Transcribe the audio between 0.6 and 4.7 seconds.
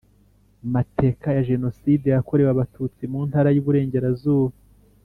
mateka ya Jenoside yakorewe Abatutsi mu Ntara y Iburengerazuba